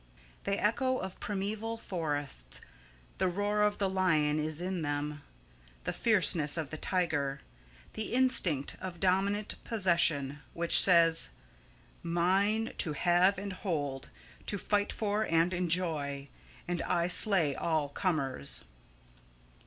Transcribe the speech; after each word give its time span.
They 0.45 0.57
echo 0.57 0.97
of 0.97 1.19
primeval 1.19 1.77
forests. 1.77 2.61
The 3.19 3.27
roar 3.27 3.61
of 3.61 3.77
the 3.77 3.87
lion 3.87 4.39
is 4.39 4.59
in 4.59 4.81
them, 4.81 5.21
the 5.83 5.93
fierceness 5.93 6.57
of 6.57 6.71
the 6.71 6.77
tiger; 6.77 7.41
the 7.93 8.11
instinct 8.15 8.75
of 8.81 8.99
dominant 8.99 9.63
possession, 9.63 10.39
which 10.55 10.81
says: 10.81 11.29
"Mine 12.01 12.73
to 12.79 12.93
have 12.93 13.37
and 13.37 13.53
hold, 13.53 14.09
to 14.47 14.57
fight 14.57 14.91
for 14.91 15.21
and 15.27 15.53
enjoy; 15.53 16.29
and 16.67 16.81
I 16.81 17.07
slay 17.07 17.53
all 17.53 17.87
comers!" 17.87 18.63